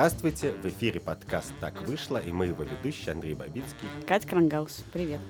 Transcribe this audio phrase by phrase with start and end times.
[0.00, 3.86] Здравствуйте, в эфире подкаст «Так вышло» и мы его ведущие Андрей Бабицкий.
[4.06, 5.20] Катя Крангаус, привет.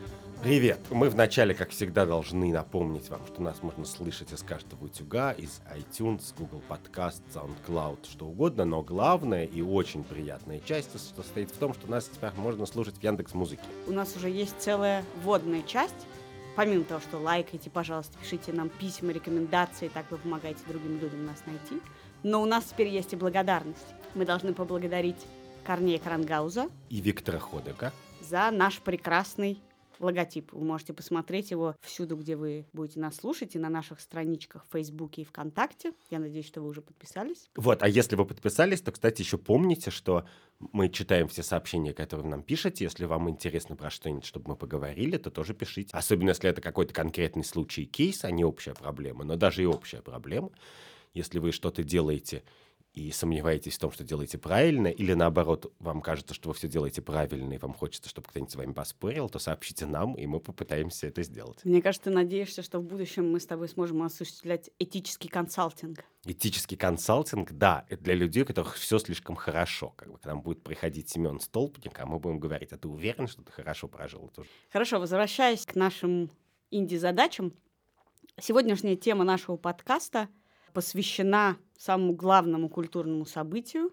[0.44, 0.78] Привет!
[0.90, 5.60] Мы вначале, как всегда, должны напомнить вам, что нас можно слышать из каждого утюга, из
[5.76, 11.74] iTunes, Google Podcast, SoundCloud, что угодно, но главная и очень приятная часть состоит в том,
[11.74, 13.64] что нас теперь можно слушать в Яндекс Музыке.
[13.88, 16.06] У нас уже есть целая вводная часть,
[16.54, 21.42] помимо того, что лайкайте, пожалуйста, пишите нам письма, рекомендации, так вы помогаете другим людям нас
[21.44, 21.82] найти.
[22.22, 23.96] Но у нас теперь есть и благодарность.
[24.14, 25.24] Мы должны поблагодарить
[25.64, 27.92] Корнея Крангауза И Виктора Ходока.
[28.20, 29.60] за наш прекрасный
[30.00, 30.52] логотип.
[30.52, 34.72] Вы можете посмотреть его всюду, где вы будете нас слушать, и на наших страничках в
[34.72, 35.92] Фейсбуке и ВКонтакте.
[36.10, 37.50] Я надеюсь, что вы уже подписались.
[37.54, 40.26] Вот, а если вы подписались, то, кстати, еще помните, что
[40.58, 42.84] мы читаем все сообщения, которые вы нам пишете.
[42.84, 45.94] Если вам интересно про что-нибудь, чтобы мы поговорили, то тоже пишите.
[45.94, 49.24] Особенно, если это какой-то конкретный случай, кейс, а не общая проблема.
[49.24, 50.50] Но даже и общая проблема.
[51.12, 52.42] Если вы что-то делаете
[52.92, 57.02] и сомневаетесь в том, что делаете правильно, или наоборот, вам кажется, что вы все делаете
[57.02, 61.06] правильно, и вам хочется, чтобы кто-нибудь с вами поспорил, то сообщите нам, и мы попытаемся
[61.06, 61.64] это сделать.
[61.64, 66.04] Мне кажется, ты надеешься, что в будущем мы с тобой сможем осуществлять этический консалтинг.
[66.24, 69.94] Этический консалтинг, да, это для людей, у которых все слишком хорошо.
[69.96, 73.28] Как бы к нам будет приходить Семен Столпник, а мы будем говорить, а ты уверен,
[73.28, 76.30] что ты хорошо прожил эту жизнь?» Хорошо, возвращаясь к нашим
[76.70, 77.54] инди-задачам,
[78.38, 80.28] сегодняшняя тема нашего подкаста
[80.72, 83.90] посвящена самому главному культурному событию,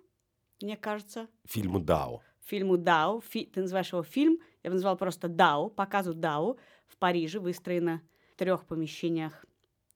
[0.61, 2.21] мне кажется, Фильму «Дао».
[2.43, 3.21] фильму «Дао».
[3.21, 8.01] Фи- ты называешь его фильм, я бы назвала просто «Дао», показу «Дао» в Париже выстроено
[8.33, 9.45] в трех помещениях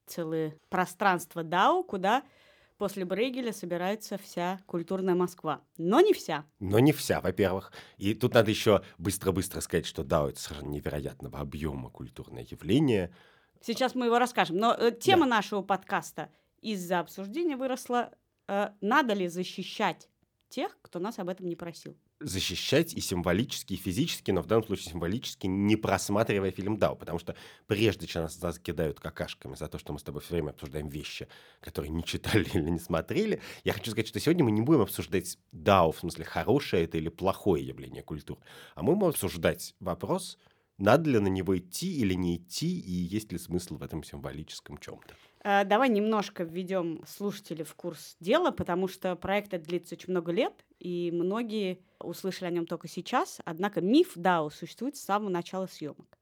[0.05, 2.23] целое пространство «Дао», куда
[2.77, 5.61] после Брейгеля собирается вся культурная Москва.
[5.77, 6.45] Но не вся.
[6.59, 7.71] Но не вся, во-первых.
[7.97, 13.13] И тут надо еще быстро-быстро сказать, что ДАО— это совершенно невероятного объема культурное явление.
[13.61, 14.57] Сейчас мы его расскажем.
[14.57, 18.11] Но э, тема нашего подкаста из-за обсуждения выросла,
[18.47, 20.09] э, надо ли защищать
[20.51, 21.97] тех, кто нас об этом не просил.
[22.19, 27.17] Защищать и символически, и физически, но в данном случае символически, не просматривая фильм «Дао», потому
[27.17, 30.51] что прежде чем нас, нас кидают какашками за то, что мы с тобой все время
[30.51, 31.27] обсуждаем вещи,
[31.61, 35.39] которые не читали или не смотрели, я хочу сказать, что сегодня мы не будем обсуждать
[35.51, 38.41] «Дао», в смысле, хорошее это или плохое явление культуры,
[38.75, 40.37] а мы будем обсуждать вопрос,
[40.77, 44.77] надо ли на него идти или не идти, и есть ли смысл в этом символическом
[44.77, 45.15] чем-то.
[45.43, 50.31] Э, Давай немножко введем слушателей в курс дела, потому что проект этот длится очень много
[50.31, 53.39] лет, и многие услышали о нем только сейчас.
[53.45, 56.17] Однако миф DAO существует с самого начала съемок.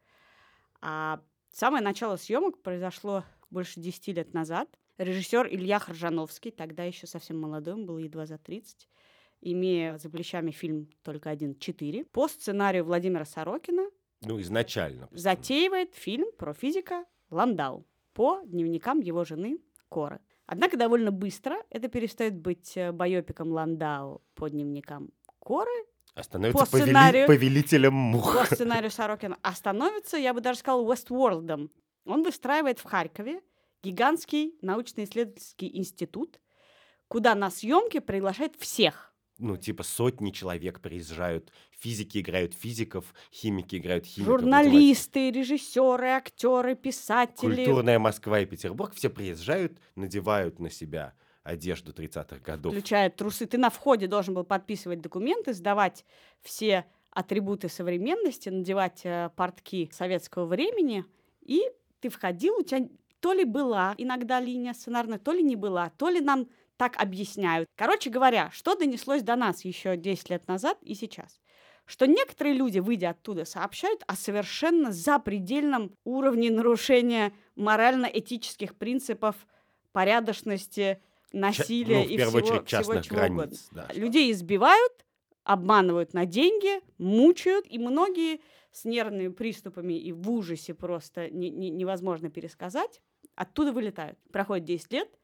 [0.82, 1.22] А
[1.52, 4.70] самое начало съемок произошло больше 10 лет назад.
[4.98, 8.90] Режиссер Илья Харжановский, тогда еще совсем молодой, он был едва за 30,
[9.42, 13.90] имея за плечами фильм «Только один, четыре», по сценарию Владимира Сорокина
[14.22, 15.08] Ну, изначально.
[15.12, 17.86] затеивает фильм про физика Ландау
[18.20, 20.20] по дневникам его жены Коры.
[20.46, 25.72] Однако довольно быстро это перестает быть э, байопиком Ландау по дневникам Коры,
[26.16, 28.36] А становится по сценарию- повелителем мух.
[28.38, 31.72] по сценарию Сорокина, а становится, я бы даже сказала, Вестворлдом.
[32.04, 33.42] Он выстраивает в Харькове
[33.84, 36.42] гигантский научно-исследовательский институт,
[37.08, 39.09] куда на съемки приглашает всех.
[39.40, 44.42] Ну, типа сотни человек приезжают, физики играют физиков, химики играют химиков.
[44.42, 47.56] Журналисты, режиссеры, актеры, писатели.
[47.56, 51.14] Культурная Москва и Петербург все приезжают, надевают на себя
[51.44, 52.74] одежду 30-х годов.
[52.74, 53.46] включая трусы.
[53.46, 56.06] Ты на входе должен был подписывать документы, сдавать
[56.42, 61.06] все атрибуты современности, надевать э, портки советского времени,
[61.42, 61.64] и
[62.02, 62.88] ты входил, у тебя
[63.20, 66.48] то ли была иногда линия сценарная, то ли не была, то ли нам
[66.80, 67.68] так объясняют.
[67.76, 71.42] Короче говоря, что донеслось до нас еще 10 лет назад и сейчас?
[71.86, 79.36] Что некоторые люди, выйдя оттуда, сообщают о совершенно запредельном уровне нарушения морально-этических принципов
[79.92, 81.02] порядочности,
[81.34, 83.44] насилия ну, в и всего, очередь, частных всего чего угодно.
[83.44, 83.68] границ.
[83.72, 83.88] да.
[83.94, 85.06] Людей избивают,
[85.44, 88.40] обманывают на деньги, мучают, и многие
[88.72, 93.02] с нервными приступами и в ужасе просто не- не- невозможно пересказать,
[93.36, 94.18] оттуда вылетают.
[94.32, 95.19] Проходит 10 лет,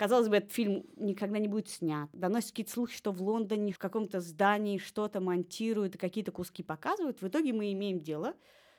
[0.00, 2.08] казалось бы, этот фильм никогда не будет снят.
[2.14, 7.20] Доносятся какие-то слухи, что в Лондоне в каком-то здании что-то монтируют какие-то куски показывают.
[7.20, 8.32] В итоге мы имеем дело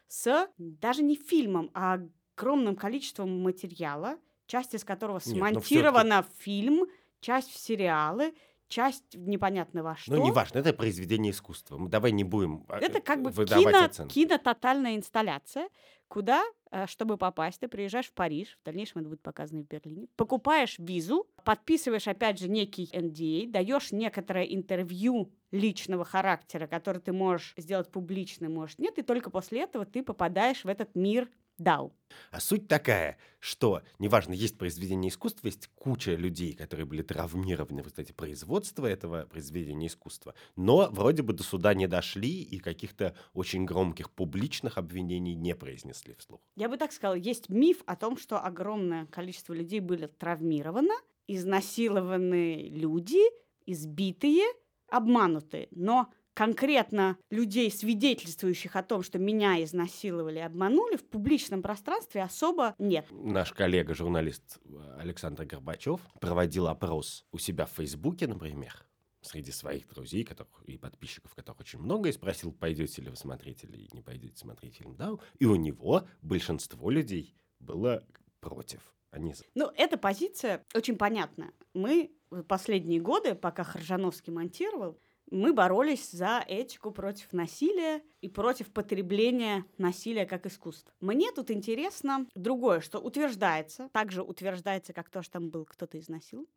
[0.07, 1.99] с даже не фильмом, а
[2.35, 4.17] огромным количеством материала,
[4.47, 6.87] часть из которого Нет, ну смонтирована в фильм,
[7.19, 8.33] часть в сериалы,
[8.67, 10.15] часть непонятно во что.
[10.15, 11.77] Ну, неважно, это произведение искусства.
[11.77, 14.13] Мы давай не будем а, Это как бы кино, оценки.
[14.15, 15.69] кинототальная инсталляция,
[16.11, 20.07] куда, э, чтобы попасть, ты приезжаешь в Париж, в дальнейшем это будет показано в Берлине,
[20.17, 27.53] покупаешь визу, подписываешь, опять же, некий NDA, даешь некоторое интервью личного характера, который ты можешь
[27.55, 31.29] сделать публичным, можешь нет, и только после этого ты попадаешь в этот мир
[31.61, 31.91] DAO.
[32.31, 37.85] А суть такая, что, неважно, есть произведение искусства, есть куча людей, которые были травмированы в
[37.85, 43.65] результате производства этого произведения искусства, но вроде бы до суда не дошли и каких-то очень
[43.65, 46.41] громких публичных обвинений не произнесли вслух.
[46.55, 50.93] Я бы так сказала, есть миф о том, что огромное количество людей были травмировано,
[51.27, 53.21] изнасилованы люди,
[53.65, 54.43] избитые,
[54.87, 55.69] обманутые.
[55.71, 63.05] Но конкретно людей, свидетельствующих о том, что меня изнасиловали, обманули, в публичном пространстве особо нет.
[63.11, 64.59] Наш коллега, журналист
[64.97, 68.85] Александр Горбачев, проводил опрос у себя в Фейсбуке, например,
[69.21, 73.63] среди своих друзей которых, и подписчиков, которых очень много, и спросил, пойдете ли вы смотреть
[73.63, 75.11] или не пойдете смотреть фильм «Да».
[75.39, 78.03] И у него большинство людей было
[78.39, 78.81] против.
[79.11, 79.35] Они...
[79.55, 81.51] Ну, эта позиция очень понятна.
[81.73, 84.97] Мы в последние годы, пока Хоржановский монтировал,
[85.31, 90.93] мы боролись за этику против насилия и против потребления насилия как искусства.
[90.99, 96.47] Мне тут интересно другое, что утверждается, также утверждается, как то, что там был кто-то изнасил,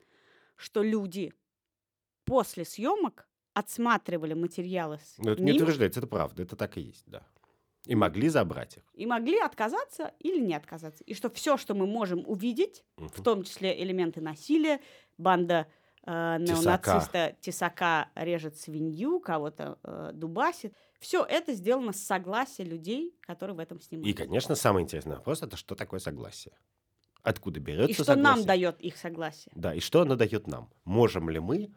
[0.57, 1.33] что люди
[2.25, 6.81] после съемок отсматривали материалы с Но это ним, не утверждается, это правда, это так и
[6.81, 7.23] есть, да.
[7.87, 8.83] И могли забрать их.
[8.95, 11.05] и могли отказаться или не отказаться.
[11.05, 13.09] И что все, что мы можем увидеть, Мгм.
[13.11, 14.81] в том числе элементы насилия,
[15.19, 15.67] банда
[16.07, 20.75] э, неонациста Тесака режет свинью, кого-то э, дубасит.
[21.01, 24.09] Все это сделано с согласия людей, которые в этом снимают.
[24.09, 26.55] И, конечно, самый интересный вопрос это что такое согласие?
[27.23, 28.37] Откуда берется И что согласие?
[28.37, 29.53] нам дает их согласие.
[29.55, 30.71] Да, и что оно дает нам?
[30.85, 31.73] Можем ли мы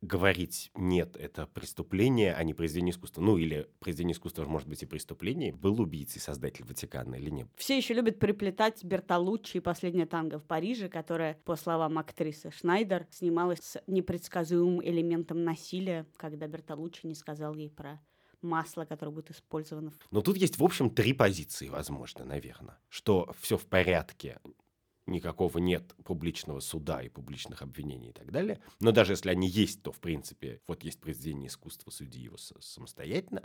[0.00, 3.20] говорить нет, это преступление, а не произведение искусства?
[3.20, 5.52] Ну, или произведение искусства же может быть и преступление.
[5.52, 7.48] Был убийцей создатель Ватикана или нет?
[7.56, 13.06] Все еще любят приплетать Бертолуччи и «Последнее танго в Париже», которая, по словам актрисы Шнайдер,
[13.10, 18.00] снималась с непредсказуемым элементом насилия, когда Бертолуччи не сказал ей про
[18.42, 19.92] масло, которое будет использовано.
[20.10, 22.78] Но тут есть, в общем, три позиции, возможно, наверное.
[22.88, 24.38] Что все в порядке,
[25.08, 28.60] никакого нет публичного суда и публичных обвинений и так далее.
[28.80, 33.42] Но даже если они есть, то, в принципе, вот есть произведение искусства, суди его самостоятельно.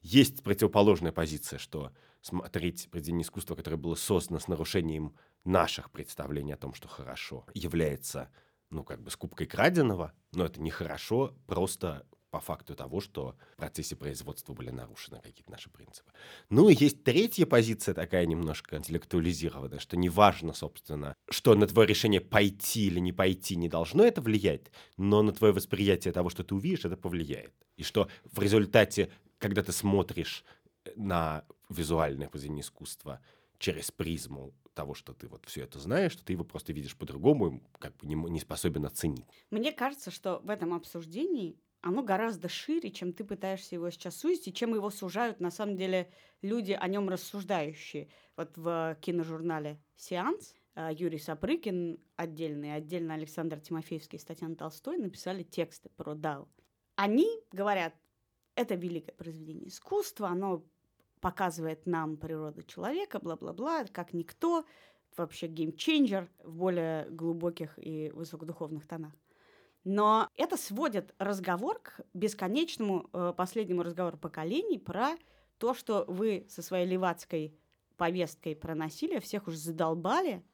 [0.00, 6.58] Есть противоположная позиция, что смотреть произведение искусства, которое было создано с нарушением наших представлений о
[6.58, 8.30] том, что хорошо, является,
[8.70, 13.96] ну, как бы скупкой краденого, но это нехорошо просто по факту того, что в процессе
[13.96, 16.12] производства были нарушены какие-то наши принципы.
[16.50, 22.20] Ну и есть третья позиция, такая немножко интеллектуализированная, что неважно, собственно, что на твое решение
[22.20, 26.54] пойти или не пойти не должно это влиять, но на твое восприятие того, что ты
[26.54, 27.54] увидишь, это повлияет.
[27.76, 30.44] И что в результате, когда ты смотришь
[30.96, 33.20] на визуальное произведение искусства
[33.58, 37.62] через призму того, что ты вот все это знаешь, что ты его просто видишь по-другому,
[37.78, 39.26] как бы не, не способен оценить.
[39.50, 44.48] Мне кажется, что в этом обсуждении оно гораздо шире, чем ты пытаешься его сейчас сузить,
[44.48, 46.10] и чем его сужают на самом деле
[46.42, 48.08] люди о нем рассуждающие.
[48.36, 55.42] Вот в киножурнале «Сеанс» э, Юрий Сапрыкин отдельно отдельно Александр Тимофеевский и Татьяна Толстой написали
[55.42, 56.48] тексты про Дау.
[56.96, 57.94] Они говорят,
[58.56, 60.64] это великое произведение искусства, оно
[61.20, 64.64] показывает нам природу человека, бла-бла-бла, как никто,
[65.16, 69.12] вообще геймченджер в более глубоких и высокодуховных тонах.
[69.84, 75.16] Но это сводит разговор к бесконечному э, последнему разговору поколений про
[75.58, 77.54] то, что вы со своей левацкой
[77.96, 80.44] повесткой про насилие всех уже задолбали,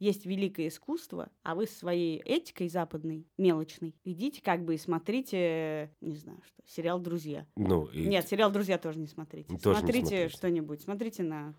[0.00, 6.16] есть великое искусство, а вы своей этикой западной, мелочной, идите как бы и смотрите, не
[6.16, 7.46] знаю что, сериал «Друзья».
[7.56, 9.48] Ну, и Нет, сериал «Друзья» тоже не смотрите.
[9.58, 10.28] Тоже не смотрите смотрите.
[10.30, 11.54] что-нибудь, смотрите на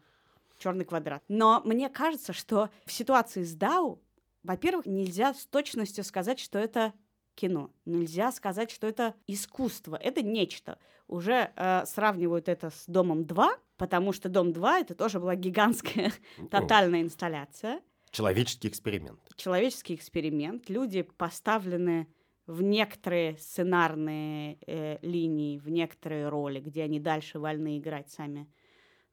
[0.58, 1.24] черный квадрат.
[1.28, 4.02] Но мне кажется, что в ситуации с Дау,
[4.42, 6.94] во-первых, нельзя с точностью сказать, что это
[7.42, 7.72] кино.
[7.86, 9.96] Нельзя сказать, что это искусство.
[9.96, 10.78] Это нечто.
[11.08, 16.12] Уже э, сравнивают это с Домом 2, потому что Дом 2 это тоже была гигантская
[16.52, 17.82] тотальная инсталляция
[18.12, 19.20] человеческий эксперимент.
[19.36, 20.70] человеческий эксперимент.
[20.70, 22.08] Люди поставлены
[22.46, 28.48] в некоторые сценарные э, линии, в некоторые роли, где они дальше вольны играть сами,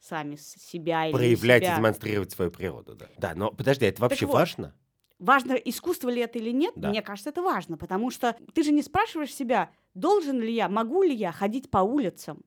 [0.00, 1.76] сами себя или Проявлять и себя.
[1.76, 3.08] демонстрировать свою природу, да.
[3.16, 4.74] Да, но подожди, это вообще вот, важно?
[5.18, 6.90] Важно, искусство ли это или нет, Да.
[6.90, 11.02] мне кажется, это важно, потому что ты же не спрашиваешь себя, должен ли я, могу
[11.02, 12.42] ли я ходить по улицам,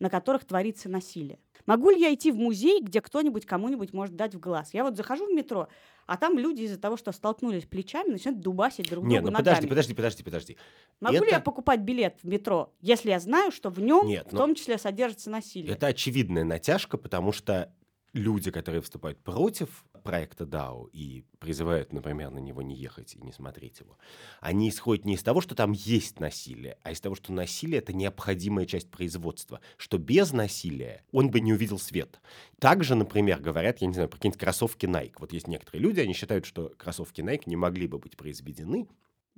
[0.00, 1.38] на которых творится насилие.
[1.66, 4.72] Могу ли я идти в музей, где кто-нибудь кому-нибудь может дать в глаз?
[4.72, 5.68] Я вот захожу в метро,
[6.06, 9.44] а там люди из-за того, что столкнулись плечами, начинают дубасить друг Нет, друга ну ногами.
[9.56, 10.56] подожди, подожди, подожди, подожди.
[11.00, 14.28] Могу ли я Это- покупать билет в метро, если я знаю, что в нем Нет,
[14.28, 15.72] в ну, том числе содержится насилие?
[15.72, 17.72] Это очевидная натяжка, потому что
[18.12, 23.32] люди, которые выступают против проекта DAO и призывают, например, на него не ехать и не
[23.32, 23.98] смотреть его,
[24.40, 27.92] они исходят не из того, что там есть насилие, а из того, что насилие— это
[27.92, 32.20] необходимая часть производства, что без насилия он бы не увидел свет.
[32.58, 35.14] Также, например, говорят, я не знаю, про какие-нибудь кроссовки Nike.
[35.18, 38.88] Вот есть некоторые люди, они считают, что кроссовки Nike не могли бы быть произведены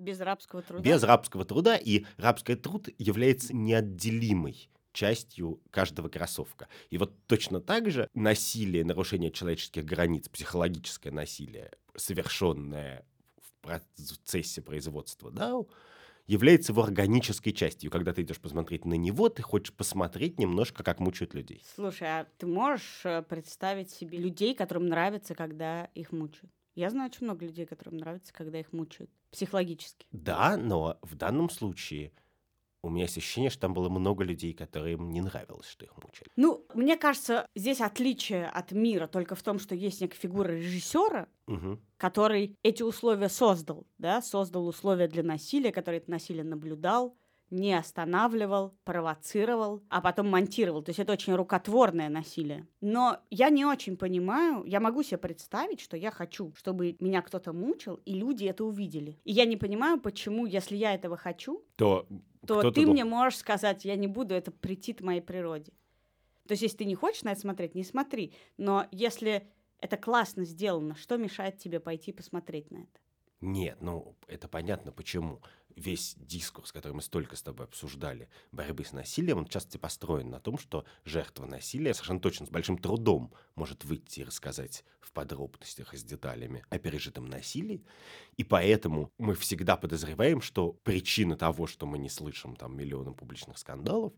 [0.01, 0.83] без рабского труда.
[0.83, 6.69] Без рабского труда, и рабский труд является неотделимой частью каждого кроссовка.
[6.91, 13.07] И вот точно так же насилие, нарушение человеческих границ, психологическое насилие, совершенное
[13.41, 15.69] в процессе производства DAO,
[16.27, 17.91] является его органической частью.
[17.91, 21.63] Когда ты идешь посмотреть на него, ты хочешь посмотреть немножко, как мучают людей.
[21.75, 26.53] Слушай, а ты можешь э, представить себе людей, которым нравится, когда их мучают?
[26.77, 30.07] Я знаю очень много людей, которым нравится, когда их мучают психологически.
[30.13, 32.13] Да, но в данном случае
[32.83, 36.29] у меня есть ощущение, что там было много людей, которым не нравилось, что их мучили.
[36.37, 41.29] Ну, мне кажется, здесь отличие от мира только в том, что есть некая фигура режиссера,
[41.47, 41.79] угу.
[41.97, 47.17] который эти условия создал, да, создал условия для насилия, который это насилие наблюдал,
[47.51, 50.83] не останавливал, провоцировал, а потом монтировал.
[50.83, 52.67] То есть это очень рукотворное насилие.
[52.81, 57.53] Но я не очень понимаю, я могу себе представить, что я хочу, чтобы меня кто-то
[57.53, 59.19] мучил, и люди это увидели.
[59.25, 62.07] И я не понимаю, почему, если я этого хочу, то,
[62.47, 65.73] то ты мне можешь сказать, я не буду, это претит моей природе.
[66.47, 68.35] То есть если ты не хочешь на это смотреть, не смотри.
[68.57, 73.01] Но если это классно сделано, что мешает тебе пойти посмотреть на это?
[73.41, 75.41] Нет, ну это понятно почему
[75.75, 80.41] весь дискурс, который мы столько с тобой обсуждали, борьбы с насилием, он часто построен на
[80.41, 85.95] том, что жертва насилия совершенно точно с большим трудом может выйти и рассказать в подробностях
[85.95, 87.85] и с деталями о пережитом насилии.
[88.37, 93.57] И поэтому мы всегда подозреваем, что причина того, что мы не слышим там миллионы публичных
[93.57, 94.13] скандалов,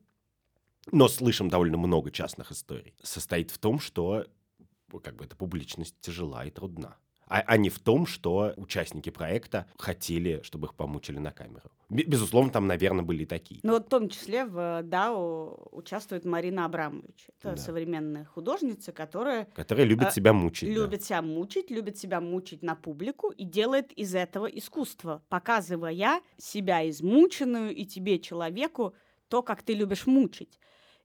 [0.91, 4.27] но слышим довольно много частных историй, состоит в том, что
[5.03, 6.99] как бы эта публичность тяжела и трудна
[7.33, 11.71] а, а не в том, что участники проекта хотели, чтобы их помучили на камеру.
[11.89, 13.61] Безусловно, там, наверное, были и такие.
[13.63, 17.29] Ну, вот в том числе в DAO участвует Марина Абрамович.
[17.39, 17.57] Это да.
[17.57, 19.47] современная художница, которая...
[19.55, 20.69] Которая любит а, себя мучить.
[20.69, 21.07] Любит да.
[21.07, 27.75] себя мучить, любит себя мучить на публику и делает из этого искусство, показывая себя измученную
[27.75, 28.95] и тебе, человеку,
[29.29, 30.59] то, как ты любишь мучить.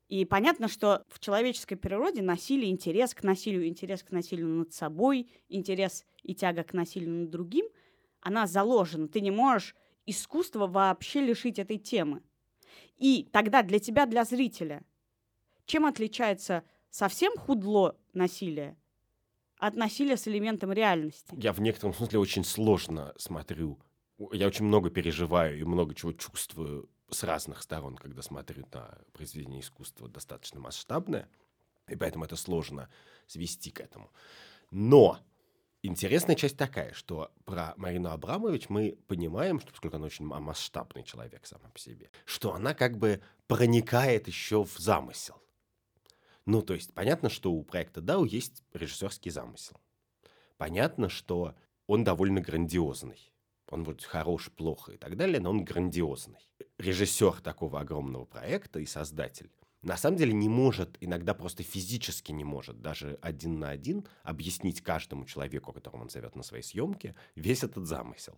[0.07, 5.29] И понятно, что в человеческой природе насилие, интерес к насилию, интерес к насилию над собой,
[5.49, 7.65] интерес и тяга к насилию над другим,
[8.21, 9.09] она заложена.
[9.09, 12.23] Ты не можешь искусство вообще лишить этой темы.
[12.97, 14.83] И тогда для тебя, для зрителя,
[15.65, 18.77] чем отличается совсем худло насилие
[19.57, 21.35] от насилия с элементом реальности?
[21.37, 23.77] Я в некотором смысле очень сложно смотрю.
[24.31, 29.61] Я очень много переживаю и много чего чувствую с разных сторон, когда смотрю на произведение
[29.61, 31.29] искусства достаточно масштабное,
[31.87, 32.89] и поэтому это сложно
[33.27, 34.11] свести к этому.
[34.71, 35.19] Но
[35.81, 41.45] интересная часть такая, что про Марину Абрамович мы понимаем, что поскольку она очень масштабный человек
[41.45, 45.41] сама по себе, что она как бы проникает еще в замысел.
[46.45, 49.79] Ну, то есть понятно, что у проекта DAO есть режиссерский замысел.
[50.57, 51.55] Понятно, что
[51.87, 53.33] он довольно грандиозный.
[53.69, 56.49] Он будет хорош, плохо и так далее, но он грандиозный.
[56.79, 59.49] Режиссер такого огромного проекта и создатель
[59.87, 64.81] на самом деле не может, иногда просто физически не может, даже один на один объяснить
[64.81, 68.37] каждому человеку, которого он зовет на свои съемки, весь этот замысел.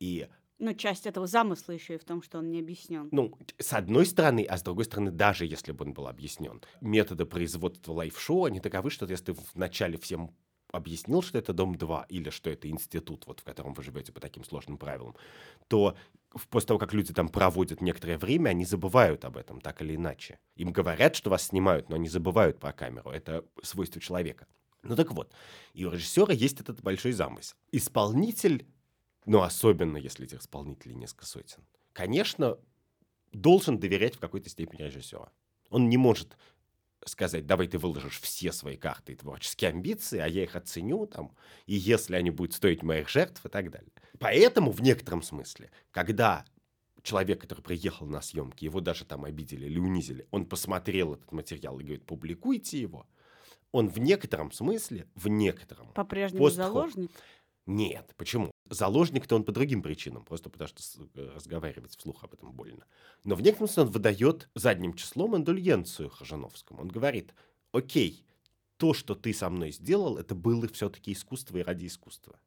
[0.00, 3.08] И ну, часть этого замысла еще и в том, что он не объяснен.
[3.10, 7.24] Ну, с одной стороны, а с другой стороны, даже если бы он был объяснен, методы
[7.24, 10.34] производства лайф-шоу, они таковы, что если ты вначале всем
[10.72, 14.20] объяснил, что это дом 2 или что это институт, вот, в котором вы живете по
[14.20, 15.14] таким сложным правилам,
[15.68, 15.96] то
[16.50, 20.38] после того, как люди там проводят некоторое время, они забывают об этом, так или иначе.
[20.56, 23.10] Им говорят, что вас снимают, но они забывают про камеру.
[23.10, 24.46] Это свойство человека.
[24.82, 25.32] Ну так вот,
[25.74, 27.56] и у режиссера есть этот большой замысел.
[27.70, 28.66] Исполнитель,
[29.26, 32.58] ну особенно если этих исполнителей несколько сотен, конечно,
[33.32, 35.30] должен доверять в какой-то степени режиссера.
[35.70, 36.36] Он не может
[37.04, 41.34] сказать, давай ты выложишь все свои карты и творческие амбиции, а я их оценю там,
[41.66, 43.92] и если они будут стоить моих жертв и так далее.
[44.18, 46.44] Поэтому в некотором смысле, когда
[47.02, 51.78] человек, который приехал на съемки, его даже там обидели или унизили, он посмотрел этот материал
[51.80, 53.06] и говорит, публикуйте его,
[53.72, 55.88] он в некотором смысле, в некотором...
[55.94, 57.10] По-прежнему заложник?
[57.66, 58.51] Нет, почему?
[58.70, 60.82] Заложник-то он по другим причинам, просто потому что
[61.14, 62.86] э, разговаривать вслух об этом больно.
[63.24, 66.80] Но в некотором смысле он выдает задним числом индульгенцию Хажановскому.
[66.80, 67.34] Он говорит,
[67.72, 68.24] окей,
[68.76, 72.38] то, что ты со мной сделал, это было все-таки искусство и ради искусства.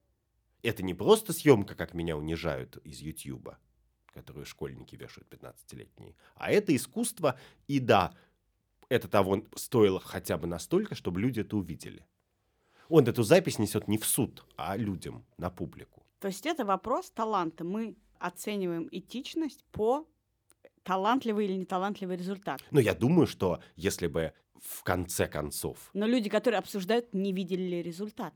[0.63, 3.59] Это не просто съемка, как меня унижают из Ютьюба,
[4.13, 8.15] которую школьники вешают 15-летние, а это искусство, и да,
[8.89, 12.05] это того стоило хотя бы настолько, чтобы люди это увидели.
[12.89, 16.04] Он эту запись несет не в суд, а людям, на публику.
[16.25, 17.63] То есть это вопрос таланта.
[17.63, 20.07] Мы оцениваем этичность по
[20.81, 22.63] талантливый или неталантливый результат.
[22.71, 25.91] Но я думаю, что если бы в конце концов...
[25.93, 28.33] Но люди, которые обсуждают, не видели ли результат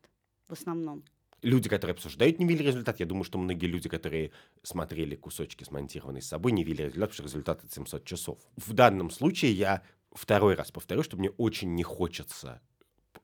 [0.48, 1.04] в основном.
[1.42, 3.00] Люди, которые обсуждают, не видели результат.
[3.00, 7.14] Я думаю, что многие люди, которые смотрели кусочки, смонтированные с собой, не видели результат, потому
[7.14, 8.38] что результат— это 700 часов.
[8.56, 9.82] В данном случае я
[10.12, 12.62] второй раз повторю, что мне очень не хочется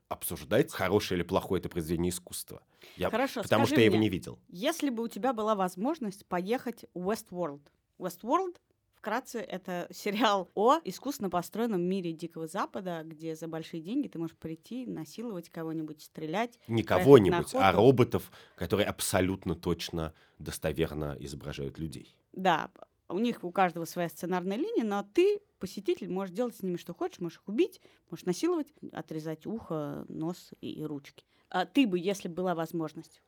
[0.08, 2.62] обсуждать, хорошее или плохое это произведение искусства.
[2.96, 4.38] Я, Хорошо, потому что я его мне, не видел.
[4.48, 7.62] Если бы у тебя была возможность поехать в Westworld.
[7.98, 8.56] Westworld,
[8.94, 14.36] вкратце, это сериал о искусственно построенном мире Дикого Запада, где за большие деньги ты можешь
[14.36, 16.58] прийти, насиловать кого-нибудь, стрелять.
[16.68, 22.16] Не кого-нибудь, а роботов, которые абсолютно точно достоверно изображают людей.
[22.32, 22.70] Да,
[23.08, 26.94] у них у каждого своя сценарная линия, но ты, посетитель, можешь делать с ними что
[26.94, 31.24] хочешь, можешь их убить, можешь насиловать, отрезать ухо, нос и, и ручки.
[31.48, 33.22] А ты бы, если бы была возможность,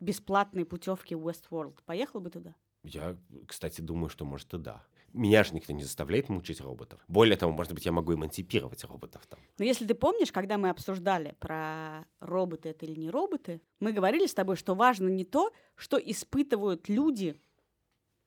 [0.00, 2.54] бесплатные путевки в Westworld, поехал бы туда?
[2.82, 4.84] Я, кстати, думаю, что, может, и да.
[5.12, 7.00] Меня же никто не заставляет мучить роботов.
[7.08, 9.38] Более того, может быть, я могу эмансипировать роботов там.
[9.58, 14.26] Но если ты помнишь, когда мы обсуждали про роботы это или не роботы, мы говорили
[14.26, 17.40] с тобой, что важно не то, что испытывают люди,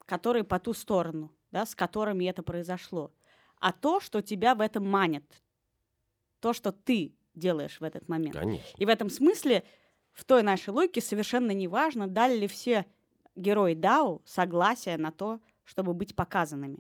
[0.10, 3.12] которые по ту сторону, да, с которыми это произошло,
[3.60, 5.24] а то, что тебя в этом манит,
[6.40, 8.36] то, что ты делаешь в этот момент.
[8.36, 8.76] Конечно.
[8.78, 9.64] И в этом смысле,
[10.14, 12.88] в той нашей логике совершенно не важно, дали ли все
[13.36, 16.80] герои Дау согласие на то, чтобы быть показанными.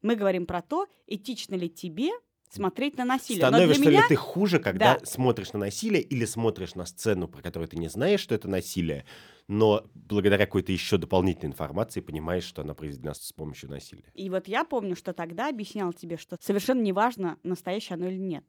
[0.00, 2.10] Мы говорим про то, этично ли тебе
[2.54, 3.46] смотреть на насилие.
[3.46, 5.00] Но для Становишься меня ли ты хуже, когда Да.
[5.04, 9.06] смотришь на насилие или смотришь на сцену, про которую ты не знаешь, что это насилие,
[9.48, 14.12] но благодаря какой-то еще дополнительной информации понимаешь, что она произведена с помощью насилия.
[14.14, 18.44] И вот я помню, что тогда объяснял тебе, что совершенно неважно, настоящее оно или нет.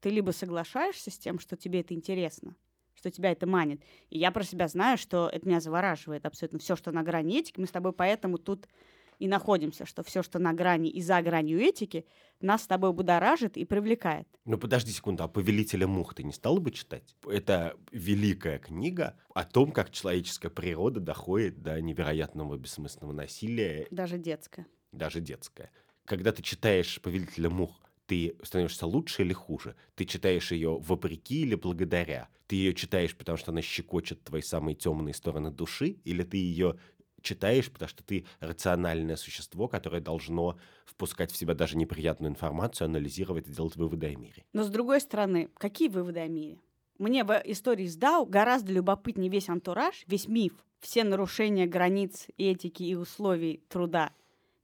[0.00, 2.56] Ты либо соглашаешься с тем, что тебе это интересно,
[2.94, 3.82] что тебя это манит.
[4.10, 7.58] И я про себя знаю, что это меня завораживает абсолютно все, что на грани этики.
[7.60, 8.68] Мы с тобой поэтому тут
[9.18, 12.06] и находимся, что все, что на грани и за гранью этики,
[12.40, 14.28] нас с тобой будоражит и привлекает.
[14.44, 17.16] Ну подожди секунду, а «Повелителя мух» ты не стал бы читать?
[17.26, 24.66] Это великая книга о том, как человеческая природа доходит до невероятного бессмысленного насилия, Даже детское.
[24.92, 25.70] даже детское.
[26.04, 29.76] Когда ты читаешь «Повелителя мух», ты становишься лучше или хуже?
[29.94, 32.28] Ты читаешь ее вопреки или благодаря?
[32.46, 35.98] Ты ее читаешь, потому что она щекочет твои самые темные стороны души?
[36.04, 36.78] Или ты ее
[37.22, 43.48] читаешь, потому что ты рациональное существо, которое должно впускать в себя даже неприятную информацию, анализировать
[43.48, 44.44] и делать выводы о мире?
[44.52, 46.58] Но с другой стороны, какие выводы о мире?
[46.98, 52.82] Мне в истории с Дау гораздо любопытнее весь антураж, весь миф, все нарушения границ этики
[52.82, 54.12] и условий труда.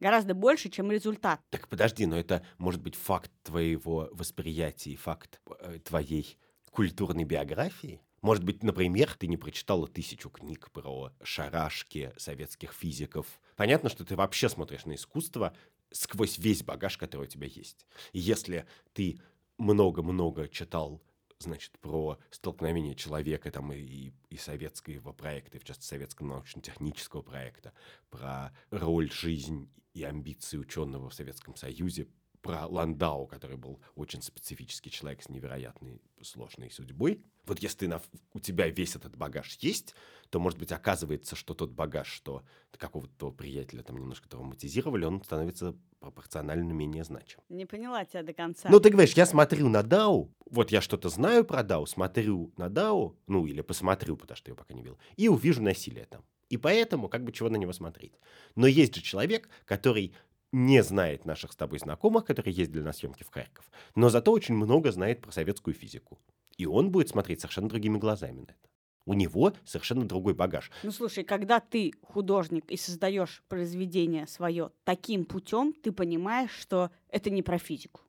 [0.00, 1.40] Гораздо больше, чем результат.
[1.50, 6.36] Так подожди, но это может быть факт твоего восприятия, и факт э, твоей
[6.70, 8.00] культурной биографии?
[8.24, 13.26] Может быть, например, ты не прочитала тысячу книг про шарашки советских физиков.
[13.54, 15.54] Понятно, что ты вообще смотришь на искусство
[15.90, 17.86] сквозь весь багаж, который у тебя есть.
[18.12, 19.20] И если ты
[19.58, 21.02] много-много читал
[21.38, 27.74] значит, про столкновение человека там, и, и, советского проекта, и в частности советского научно-технического проекта,
[28.08, 32.08] про роль, жизнь и амбиции ученого в Советском Союзе,
[32.40, 37.22] про Ландау, который был очень специфический человек с невероятной сложной судьбой.
[37.46, 38.00] Вот если ты на,
[38.32, 39.94] у тебя весь этот багаж есть,
[40.30, 42.42] то, может быть, оказывается, что тот багаж, что
[42.78, 47.40] какого-то приятеля там немножко травматизировали, он становится пропорционально менее значим.
[47.48, 48.68] Не поняла тебя до конца.
[48.70, 52.68] Ну, ты говоришь, я смотрю на Дау, вот я что-то знаю про Дау, смотрю на
[52.68, 56.24] Дау, ну, или посмотрю, потому что я пока не видел, и увижу насилие там.
[56.50, 58.18] И поэтому, как бы, чего на него смотреть.
[58.54, 60.14] Но есть же человек, который
[60.52, 64.54] не знает наших с тобой знакомых, которые ездили на съемки в Харьков, но зато очень
[64.54, 66.20] много знает про советскую физику.
[66.56, 68.68] И он будет смотреть совершенно другими глазами на это.
[69.06, 70.70] У него совершенно другой багаж.
[70.82, 77.28] Ну слушай, когда ты художник и создаешь произведение свое таким путем, ты понимаешь, что это
[77.28, 78.00] не про физику.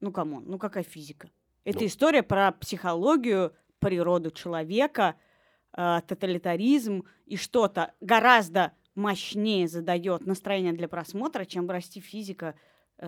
[0.00, 1.28] Ну come on, ну какая физика?
[1.64, 1.86] Это Ну.
[1.86, 5.16] история про психологию, природу человека,
[5.76, 12.54] э, тоталитаризм и что-то гораздо мощнее задает настроение для просмотра, чем расти физика,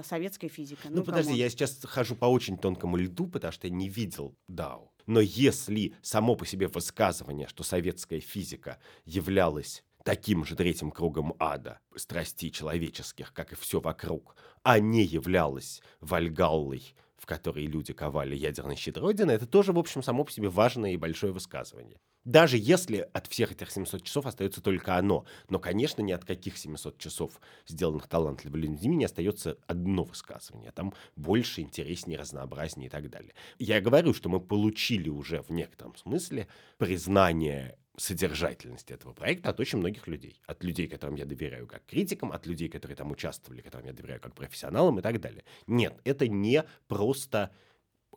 [0.05, 0.89] советская физика.
[0.89, 1.41] Ну, подожди, come on.
[1.41, 4.93] я сейчас хожу по очень тонкому льду, потому что я не видел Дау.
[5.07, 11.81] Но если само по себе высказывание, что советская физика являлась таким же третьим кругом ада,
[11.97, 18.77] страстей человеческих, как и все вокруг, а не являлась Вальгаллой, в которой люди ковали ядерный
[18.77, 22.01] щит Родины, это тоже, в общем, само по себе важное и большое высказывание.
[22.25, 25.25] Даже если от всех этих 700 часов остается только оно.
[25.49, 30.71] Но, конечно, ни от каких 700 часов, сделанных талантливыми людьми, не остается одно высказывание.
[30.73, 33.33] Там больше, интереснее, разнообразнее и так далее.
[33.59, 39.79] Я говорю, что мы получили уже в некотором смысле признание содержательности этого проекта от очень
[39.79, 40.41] многих людей.
[40.47, 44.21] От людей, которым я доверяю как критикам, от людей, которые там участвовали, которым я доверяю
[44.21, 45.45] как профессионалам и так далее.
[45.67, 47.51] Нет, это не просто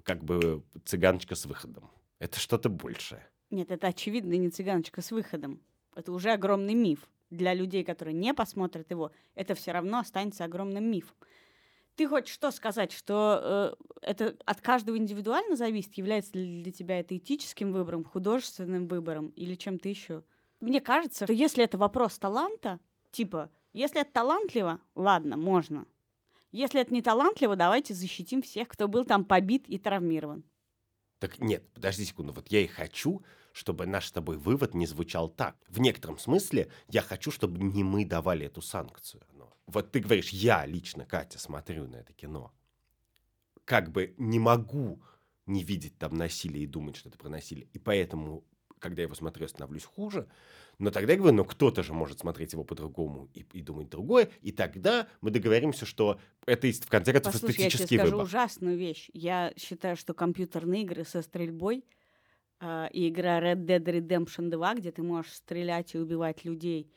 [0.04, 1.90] как бы цыганочка с выходом.
[2.20, 3.28] Это что-то большее.
[3.54, 5.62] Нет, это очевидно не цыганочка с выходом.
[5.96, 7.08] Это уже огромный миф.
[7.30, 11.16] Для людей, которые не посмотрят его, это все равно останется огромным мифом.
[11.96, 17.00] Ты хочешь что сказать, что э, это от каждого индивидуально зависит, является ли для тебя
[17.00, 20.24] это этическим выбором, художественным выбором или чем-то еще?
[20.60, 22.80] Мне кажется, что если это вопрос таланта,
[23.12, 25.86] типа, если это талантливо, ладно, можно.
[26.52, 30.44] Если это не талантливо, давайте защитим всех, кто был там побит и травмирован.
[31.20, 35.30] Так нет, подожди секунду, вот я и хочу, чтобы наш с тобой вывод не звучал
[35.30, 35.56] так.
[35.70, 39.22] В некотором смысле я хочу, чтобы не мы давали эту санкцию.
[39.68, 42.52] Вот ты говоришь, я лично, Катя, смотрю на это кино.
[43.64, 45.02] Как бы не могу
[45.46, 47.68] не видеть там насилие и думать, что это про насилие.
[47.74, 48.44] И поэтому,
[48.80, 50.28] когда я его смотрю, становлюсь хуже.
[50.80, 54.30] Но тогда я говорю, ну кто-то же может смотреть его по-другому и, и думать другое.
[54.42, 58.26] И тогда мы договоримся, что это в конце концов Послушай, эстетический я тебе выбор.
[58.26, 59.10] скажу ужасную вещь.
[59.14, 61.86] Я считаю, что компьютерные игры со стрельбой
[62.92, 66.90] и игра Red Dead Redemption 2, где ты можешь стрелять и убивать людей,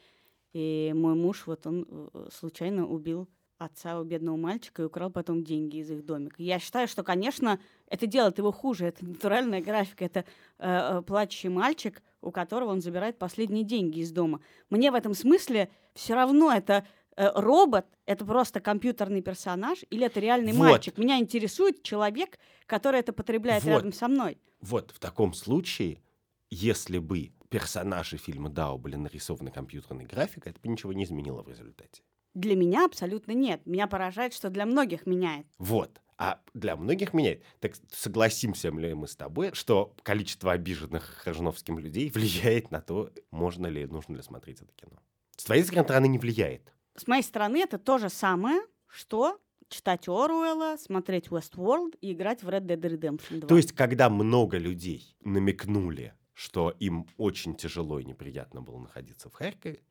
[0.57, 5.45] и мой муж, вот он э, случайно убил отца у бедного мальчика и украл потом
[5.45, 6.43] деньги из их домика.
[6.43, 8.87] Я считаю, что, конечно, это делает его хуже.
[8.87, 10.07] Это натуральная графика.
[10.07, 14.41] Это э, э, плачущий мальчик, у которого он забирает последние деньги из дома.
[14.71, 20.53] Мне в этом смысле все равно это робот, это просто компьютерный персонаж или это реальный
[20.53, 20.71] Вот.
[20.71, 20.99] мальчик.
[20.99, 23.71] Меня интересует человек, который это потребляет Вот.
[23.71, 24.39] рядом со мной.
[24.61, 26.03] Вот в таком случае,
[26.51, 31.49] если бы персонажи фильма Дао были нарисованы компьютерной графикой, это бы ничего не изменило в
[31.49, 32.03] результате.
[32.35, 33.65] Для меня абсолютно нет.
[33.65, 35.47] Меня поражает, что для многих меняет.
[35.59, 36.01] Вот.
[36.19, 37.43] А для многих меняет.
[37.61, 43.67] Так согласимся ли мы с тобой, что количество обиженных Хржновским людей влияет на то, можно
[43.67, 44.99] ли, нужно ли смотреть это кино?
[45.37, 46.73] С твоей стороны не влияет.
[46.97, 52.49] С моей стороны это то же самое, что читать Оруэлла, смотреть Westworld и играть в
[52.49, 53.49] Red Dead Redemption 2.
[53.49, 59.35] То есть, когда много людей намекнули, что им очень тяжело и неприятно было находиться в
[59.35, 59.83] Харькове,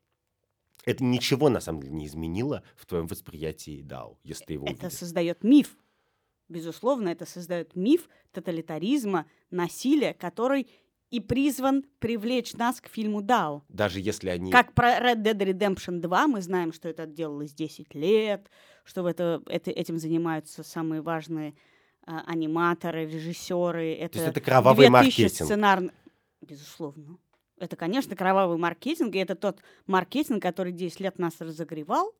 [0.84, 4.74] это ничего на самом деле не изменило в твоем восприятии Дау, если ты его это
[4.74, 4.90] увидел.
[4.90, 5.76] создает миф.
[6.48, 10.68] Безусловно, это создает миф тоталитаризма, насилия, который
[11.10, 13.62] и призван привлечь нас к фильму Дау.
[13.68, 14.50] Даже если они...
[14.50, 18.50] Как про Red Dead Redemption 2 мы знаем, что это делалось 10 лет,
[18.84, 21.54] что в это, это, этим занимаются самые важные
[22.02, 23.94] а, аниматоры, режиссеры.
[23.94, 25.50] Это, есть это кровавый 2000 маркетинг.
[25.50, 25.92] сценар-
[26.40, 27.18] Безусловно.
[27.58, 32.14] Это, конечно, кровавый маркетинг, и это тот маркетинг, который 10 лет нас разогревал,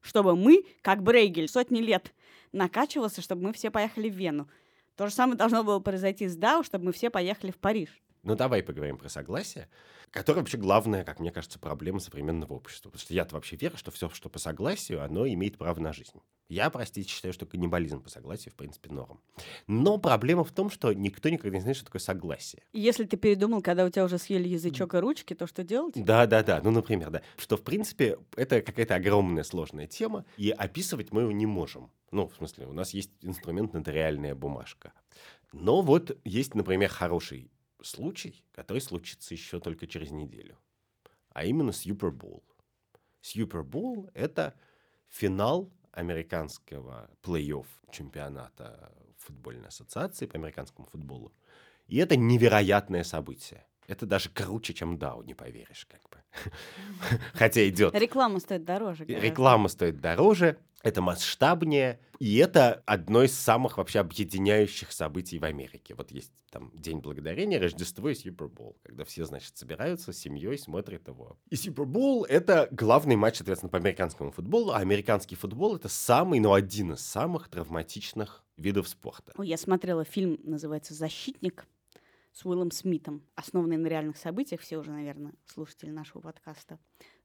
[0.00, 2.12] чтобы мы, как Брейгель, сотни лет
[2.52, 4.48] накачивался, чтобы мы все поехали в Вену.
[4.96, 7.88] То же самое должно было произойти с Дау, чтобы мы все поехали в Париж.
[8.22, 9.68] Ну, давай поговорим про согласие,
[10.10, 12.90] которое вообще главная, как мне кажется, проблема современного общества.
[12.90, 16.20] Потому что я-то вообще верю, что все, что по согласию, оно имеет право на жизнь.
[16.48, 19.20] Я, простите, считаю, что каннибализм по согласию, в принципе, норм.
[19.66, 22.62] Но проблема в том, что никто никогда не знает, что такое согласие.
[22.72, 25.92] Если ты передумал, когда у тебя уже съели язычок и ручки, то что делать?
[25.96, 26.60] Да, да, да.
[26.62, 27.22] Ну, например, да.
[27.36, 31.90] Что, в принципе, это какая-то огромная сложная тема, и описывать мы ее не можем.
[32.10, 34.92] Ну, в смысле, у нас есть инструмент нотариальная бумажка.
[35.52, 37.50] Но вот есть, например, хороший
[37.82, 40.58] случай, который случится еще только через неделю.
[41.30, 42.42] А именно Super Bowl.
[43.22, 44.54] Super Bowl— это
[45.08, 51.32] финал американского плей-офф чемпионата футбольной ассоциации по американскому футболу.
[51.86, 53.66] И это невероятное событие.
[53.86, 56.18] Это даже круче, чем Дау, не поверишь, как бы.
[57.32, 57.94] Хотя идет.
[57.94, 59.06] Реклама стоит дороже.
[59.06, 59.26] гораздо.
[59.26, 65.94] Реклама стоит дороже, это масштабнее, и это одно из самых вообще объединяющих событий в Америке.
[65.94, 71.08] Вот есть там День Благодарения, Рождество и Супербол, когда все, значит, собираются с семьей, смотрят
[71.08, 71.38] его.
[71.50, 76.52] И Супербол— это главный матч, соответственно, по американскому футболу, а американский футбол— это самый, ну,
[76.52, 79.32] один из самых травматичных видов спорта.
[79.36, 81.66] Ой, Я смотрела фильм, называется «Защитник»
[82.32, 84.60] с Уиллом Смитом, основанный на реальных событиях.
[84.60, 86.78] Все уже, наверное, слушатели нашего подкаста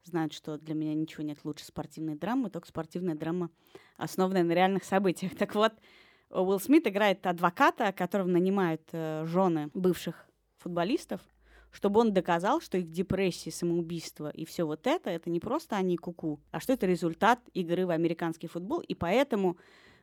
[0.06, 3.50] знают, что для меня ничего нет лучше спортивной драмы, только спортивная драма,
[3.98, 5.36] основанная на реальных событиях.
[5.38, 5.74] Так вот,
[6.30, 10.26] Уилл Смит играет адвоката, которого нанимают э, жены бывших
[10.58, 11.22] футболистов,
[11.72, 15.98] чтобы он доказал, что их депрессии, самоубийство и все вот это, это не просто они
[15.98, 19.58] куку, а что это результат игры в американский футбол, и поэтому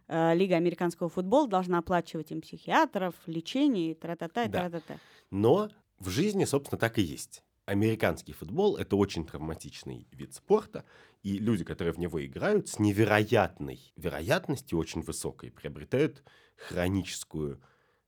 [0.09, 4.69] э, Лига американского футбола должна оплачивать им психиатров, лечение, и тра-та-та, и Да.
[4.69, 4.99] тра-та-та.
[5.31, 7.43] Но в жизни, собственно, так и есть.
[7.71, 10.85] Американский футбол— это очень травматичный вид спорта,
[11.23, 16.25] и люди, которые в него играют, с невероятной вероятностью, очень высокой, приобретают
[16.57, 17.63] хроническую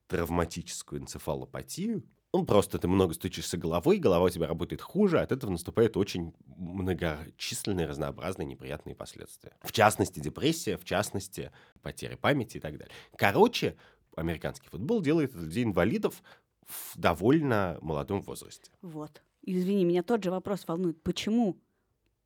[0.09, 2.03] травматическую энцефалопатию.
[2.33, 6.35] Ну, просто ты много стучишься головой, голова у тебя работает хуже, от этого наступают очень
[6.44, 9.53] многочисленные, разнообразные неприятные последствия.
[9.62, 12.92] В частности, депрессия, в частности, потеря памяти и так далее.
[13.16, 13.77] Короче,
[14.16, 16.20] американский футбол делает людей инвалидов
[16.66, 18.72] в довольно молодом возрасте.
[18.83, 19.22] Вот.
[19.42, 21.02] Извини, меня тот же вопрос волнует.
[21.02, 21.57] Почему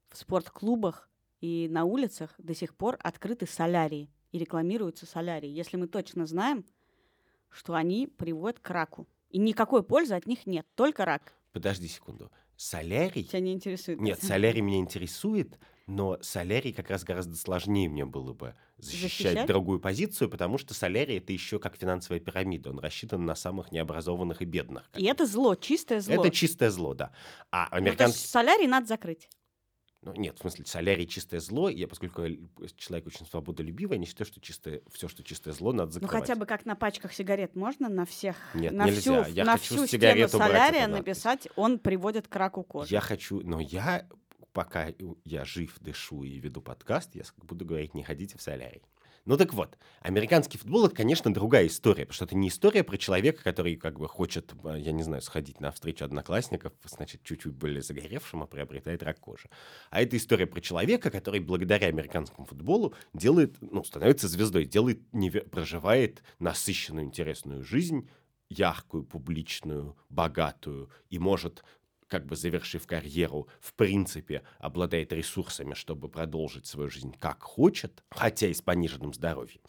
[0.09, 1.09] в спортклубах
[1.41, 6.65] и на улицах до сих пор открыты солярии и рекламируются солярии, если мы точно знаем,
[7.49, 9.07] что они приводят к раку?
[9.31, 11.33] И никакой пользы от них нет, только рак.
[11.53, 12.31] Подожди секунду.
[12.57, 13.25] Солярий...
[13.25, 14.01] Тебя не интересует?
[14.01, 19.47] Нет, солярий меня интересует, но солярий как раз гораздо сложнее мне было бы защищать, Защищать?
[19.47, 22.71] другую позицию, потому что солярий это еще как финансовая пирамида.
[22.71, 24.91] Он рассчитан на самых необразованных и бедных.
[24.97, 26.15] И это зло, чистое зло.
[26.15, 27.13] Это чистое зло, да.
[27.51, 29.29] А Ну, то есть солярий надо закрыть.
[30.03, 31.69] Ну, нет, в смысле, солярий чистое зло.
[31.69, 32.37] Я, поскольку я
[32.77, 36.21] человек очень свободолюбивый, я не считаю, что чистое, все, что чистое зло, надо Ну закрывать.
[36.29, 39.25] хотя бы как на пачках сигарет можно на всех, Нет, на нельзя.
[39.25, 42.93] всю, Я на хочу всю стену солярия написать, он приводит к раку кожи.
[42.95, 44.07] Я хочу, но я,
[44.57, 44.89] пока
[45.27, 48.81] я жив, дышу и веду подкаст, я буду говорить, не ходите в солярий.
[49.27, 52.97] Ну так вот, американский футбол это, конечно, другая история, потому что это не история про
[52.97, 57.53] человека, который как бы хочет, э, я не знаю, сходить на встречу одноклассников, значит, чуть-чуть
[57.53, 59.51] более загоревшим, а приобретает рак кожи.
[59.91, 65.03] А это история про человека, который благодаря американскому футболу делает, ну, становится звездой, делает,
[65.51, 68.09] проживает насыщенную, интересную жизнь,
[68.49, 71.63] яркую, публичную, богатую, и может
[72.09, 78.47] как бы завершив карьеру, в принципе, обладает ресурсами, чтобы продолжить свою жизнь как хочет, хотя
[78.49, 79.61] и с пониженным здоровьем.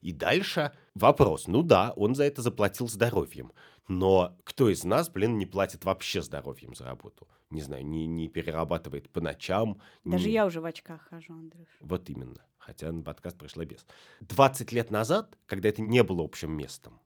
[0.00, 1.46] И дальше вопрос.
[1.46, 3.52] Ну да, он за это заплатил здоровьем.
[3.88, 7.28] Но кто из нас, блин, не платит вообще здоровьем за работу?
[7.50, 9.80] Не знаю, не, не перерабатывает по ночам.
[10.04, 11.68] Даже не- я уже в очках хожу, Андрюш.
[11.80, 12.44] Вот именно.
[12.58, 13.84] Хотя на подкаст пришла без.
[14.20, 16.98] 20 лет назад, когда это не было общим местом,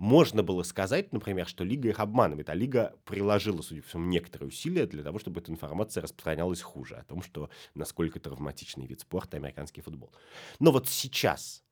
[0.00, 4.48] можно было сказать, например, что Лига их обманывает, а Лига приложила, судя по всему, некоторые
[4.48, 9.36] усилия для того, чтобы эта информация распространялась хуже, о том, что насколько травматичный вид спорта
[9.36, 10.10] американский футбол.
[10.58, 11.62] Но вот сейчас,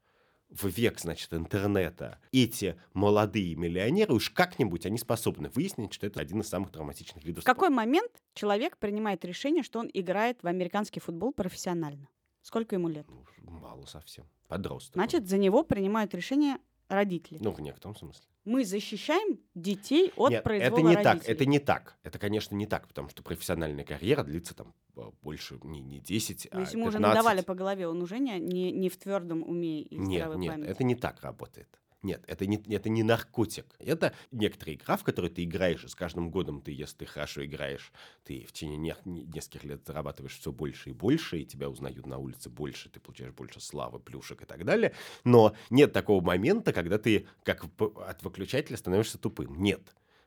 [0.50, 6.42] в век, значит, интернета, эти молодые миллионеры уж как-нибудь они способны выяснить, что это один
[6.42, 11.00] из самых травматичных видов В какой момент человек принимает решение, что он играет в американский
[11.00, 12.08] футбол профессионально?
[12.42, 13.06] Сколько ему лет?
[13.08, 14.26] Ну, мало совсем.
[14.48, 14.94] Подросток.
[14.94, 17.38] Значит, за него принимают решение родители.
[17.40, 18.24] Ну, в некотором смысле.
[18.44, 21.18] Мы защищаем детей от Нет, произвола это не родителей.
[21.20, 21.98] так, это не так.
[22.02, 26.48] Это, конечно, не так, потому что профессиональная карьера длится там э, больше не, не 10,
[26.52, 27.14] Но а если мы уже 15.
[27.14, 30.54] надавали по голове, он уже не, не, не в твердом уме и Нет, здравой нет,
[30.54, 30.70] памяти.
[30.70, 31.68] это не так работает.
[32.02, 33.74] Нет, это не, это не наркотик.
[33.80, 37.44] Это некоторая игра, в которой ты играешь, и с каждым годом ты, если ты хорошо
[37.44, 41.68] играешь, ты в течение не- не- нескольких лет зарабатываешь все больше и больше, и тебя
[41.68, 44.94] узнают на улице больше, ты получаешь больше славы, плюшек и так далее.
[45.24, 49.60] Но нет такого момента, когда ты как от выключателя становишься тупым.
[49.60, 49.82] Нет.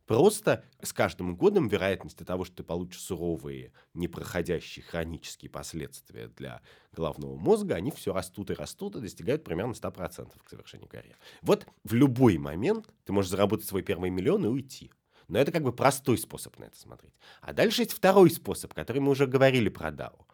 [0.06, 6.62] Просто с каждым годом вероятность того, что ты получишь суровые, непроходящие хронические последствия для
[6.92, 11.18] головного мозга, они все растут и растут и достигают примерно 100% к завершению карьеры.
[11.42, 14.92] Вот в любой момент ты можешь заработать свой первый миллион и уйти.
[15.28, 17.14] Но это как бы простой способ на это смотреть.
[17.40, 20.26] А дальше есть второй способ, который мы уже говорили про DAO.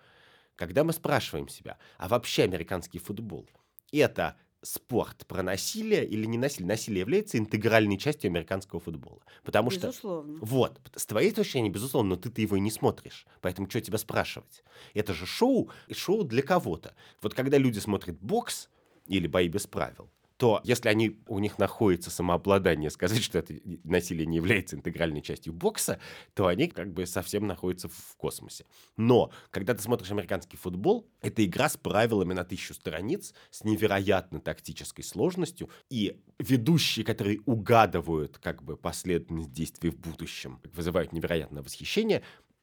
[0.56, 3.48] Когда мы спрашиваем себя, а вообще американский футбол–
[3.92, 6.68] это спорт про насилие или не насилие?
[6.68, 9.22] Насилие является интегральной частью американского футбола.
[9.44, 10.40] Потому что Безусловно.
[10.42, 13.26] вот, с твоей точки зрения, безусловно, но ты-то его и не смотришь.
[13.42, 14.64] Поэтому что тебя спрашивать?
[14.94, 16.96] Это же шоу, и шоу для кого-то.
[17.22, 18.70] Вот когда люди смотрят бокс
[19.06, 24.26] или бои без правил, то если они, у них находится самообладание сказать, что это насилие
[24.26, 26.00] не является интегральной частью бокса,
[26.34, 28.66] то они как бы совсем находятся в космосе.
[28.96, 34.40] Но, когда ты смотришь американский футбол, это игра с правилами на тысячу страниц, с невероятно
[34.40, 42.22] тактической сложностью, и ведущие, которые угадывают как бы последовательность действий в будущем, вызывают невероятное восхищение,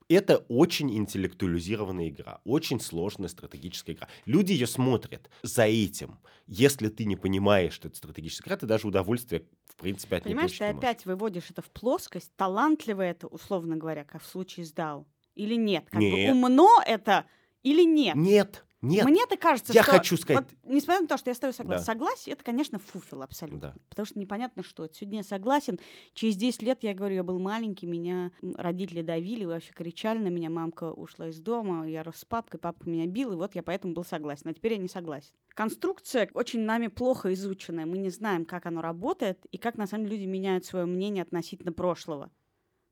[0.09, 4.09] это очень интеллектуализированная игра, очень сложная стратегическая игра.
[4.27, 6.19] Люди ее смотрят за этим.
[6.47, 10.35] Если ты не понимаешь, что это стратегическая игра, ты даже удовольствие, в принципе, от нее
[10.35, 14.73] Понимаешь, ты опять выводишь это в плоскость, талантливо это, условно говоря, как в случае с
[14.73, 15.85] Дау, или нет?
[15.91, 16.33] Как бы Нет.
[16.33, 17.25] умно это
[17.63, 18.15] или нет?
[18.15, 19.05] Нет, нет.
[19.05, 19.93] Мне-то кажется, Я что...
[19.93, 21.79] хочу сказать- вот, несмотря на то, что я с тобой согласна.
[21.79, 21.93] Да.
[21.93, 23.61] Согласие— это, конечно, фуфел абсолютно.
[23.61, 23.75] Да.
[23.89, 24.85] Потому что непонятно, что.
[24.85, 24.95] это.
[24.95, 25.79] Сегодня я согласен.
[26.15, 30.51] Через 10 лет, я говорю, я был маленький, меня родители давили, вообще кричали на меня,
[30.51, 33.95] мамка ушла из дома, я рос с папкой, папка меня бил, и вот я поэтому
[33.95, 34.49] был согласен.
[34.49, 35.33] А теперь я не согласен.
[35.55, 37.87] Конструкция очень нами плохо изученная.
[37.87, 41.23] Мы не знаем, как оно работает и как, на самом деле, люди меняют свое мнение
[41.23, 42.31] относительно прошлого.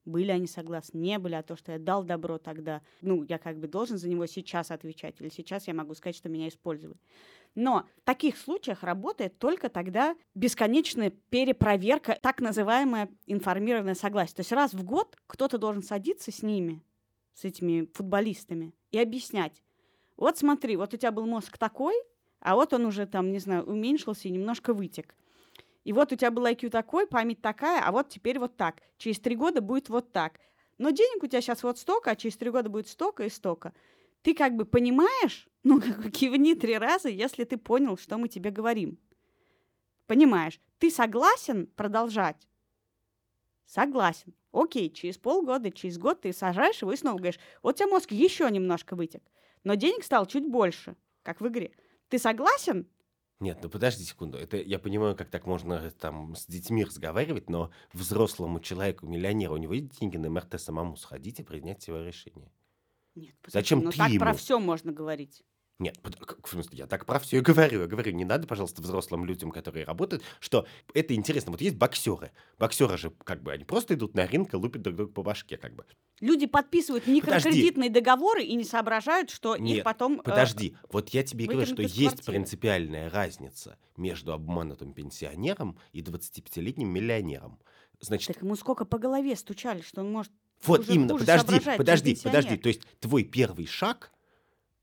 [0.04, 3.58] Были они согласны, не были, а то, что я дал добро тогда, ну, я как
[3.58, 6.98] бы должен за него сейчас отвечать, или сейчас я могу сказать, что меня использовали.
[7.54, 14.36] Но в таких случаях работает только тогда бесконечная перепроверка, так называемое информированное согласие.
[14.36, 16.82] То есть раз в год кто-то должен садиться с ними,
[17.34, 19.62] с этими футболистами, и объяснять.
[20.16, 21.94] Вот смотри, вот у тебя был мозг такой,
[22.40, 25.14] а вот он уже там, не знаю, уменьшился и немножко вытек.
[25.84, 28.76] И вот у тебя был IQ такой, память такая, а вот теперь вот так.
[28.98, 30.38] Через три года будет вот так.
[30.78, 33.72] Но денег у тебя сейчас вот столько, а через три года будет столько и столько.
[34.22, 38.50] Ты как бы понимаешь, ну, как кивни три раза, если ты понял, что мы тебе
[38.50, 38.98] говорим.
[40.06, 42.48] Понимаешь, ты согласен продолжать?
[43.66, 44.34] Согласен.
[44.52, 48.12] Окей, через полгода, через год ты сажаешь его и снова говоришь, вот у тебя мозг
[48.12, 49.22] еще немножко вытек,
[49.64, 51.72] но денег стало чуть больше, как в игре.
[52.10, 52.86] Ты согласен?
[53.42, 54.38] Нет, ну подожди секунду.
[54.38, 59.56] Это я понимаю, как так можно там с детьми разговаривать, но взрослому человеку, миллионеру, у
[59.56, 62.52] него есть деньги на МРТ самому сходить и принять свое решение.
[63.16, 64.20] Нет, подожди, Зачем ну ты так ему?
[64.20, 65.42] про все можно говорить.
[65.82, 65.98] Нет,
[66.44, 67.80] в смысле, я так про все и говорю.
[67.80, 70.64] Я говорю, не надо, пожалуйста, взрослым людям, которые работают, что
[70.94, 71.50] это интересно.
[71.50, 72.30] Вот есть боксеры.
[72.56, 75.56] Боксеры же, как бы, они просто идут на ринг и лупят друг друга по башке,
[75.56, 75.84] как бы.
[76.20, 80.20] Люди подписывают микрокредитные договоры и не соображают, что их Нет, потом...
[80.20, 82.32] э, Подожди, вот я тебе и говорю, что есть квартиры.
[82.32, 87.58] принципиальная разница между обманутым пенсионером и 25-летним миллионером.
[87.98, 90.30] Значит, Так ему сколько по голове стучали, что он может
[90.64, 92.56] Вот уже именно, подожди, подожди, подожди.
[92.56, 94.11] То есть твой первый шаг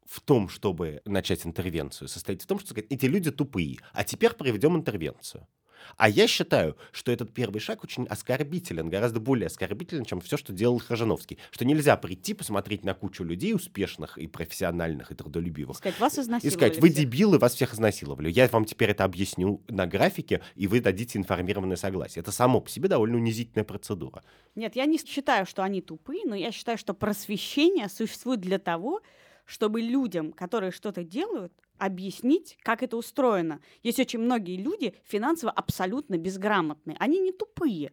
[0.10, 4.34] в том, чтобы начать интервенцию, состоит в том, что сказать, эти люди тупые, а теперь
[4.34, 5.48] проведем интервенцию.
[5.96, 10.52] А я считаю, что этот первый шаг очень оскорбителен, гораздо более оскорбителен, чем все, что
[10.52, 11.38] делал Хажановский.
[11.52, 16.18] Что нельзя прийти, посмотреть на кучу людей успешных и профессиональных, и И трудолюбивых, сказать, вас
[16.18, 16.58] и изнасиловали.
[16.58, 17.06] сказать, вы всех».
[17.06, 18.30] дебилы, вас всех изнасиловали.
[18.30, 22.22] Я вам теперь это объясню на графике, и вы дадите информированное согласие.
[22.22, 24.24] Это само по себе довольно унизительная процедура.
[24.56, 29.02] Нет, я не считаю, что они тупые, но я считаю, что просвещение существует для того,
[29.50, 33.62] чтобы людям, которые что-то делают, объяснить, как это устроено.
[33.82, 36.96] Есть очень многие люди финансово абсолютно безграмотные.
[37.00, 37.92] Они не тупые,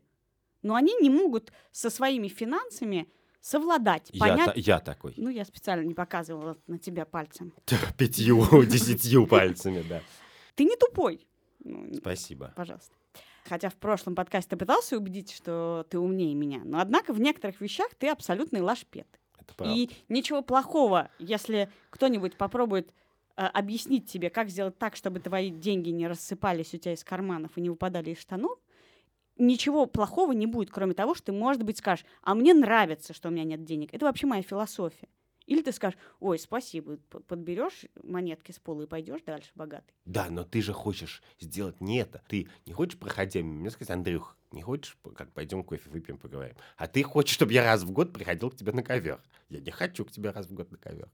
[0.60, 3.08] но они не могут со своими финансами
[3.40, 4.46] совладать, Я, понять.
[4.46, 5.14] та- я такой.
[5.16, 7.54] Ну, я специально не показывала на тебя пальцем.
[7.96, 10.02] Пятью, десятью пальцами, да.
[10.56, 11.26] Ты не тупой.
[11.64, 12.52] Ну, Спасибо.
[12.54, 12.94] пожалуйста.
[13.44, 17.62] Хотя в прошлом подкасте ты пытался убедить, что ты умнее меня, но однако в некоторых
[17.62, 19.06] вещах ты абсолютный лашпед.
[19.66, 22.92] И ничего плохого, если кто-нибудь попробует
[23.36, 27.52] э, объяснить тебе, как сделать так, чтобы твои деньги не рассыпались у тебя из карманов
[27.56, 28.58] и не выпадали из штанов,
[29.38, 33.28] ничего плохого не будет, кроме того, что ты, может быть, скажешь, а мне нравится, что
[33.28, 33.92] у меня нет денег.
[33.92, 35.08] Это вообще моя философия.
[35.46, 39.94] Или ты скажешь, ой, спасибо, подберешь монетки с пола и пойдешь дальше богатый.
[40.04, 42.22] Да, но ты же хочешь сделать не это.
[42.28, 46.56] Ты не хочешь, проходя меня, сказать, Андрюх, не хочешь, как пойдем кофе выпьем, поговорим.
[46.76, 49.22] А ты хочешь, чтобы я раз в год приходил к тебе на ковер.
[49.48, 51.10] Я не хочу к тебе раз в год на ковер.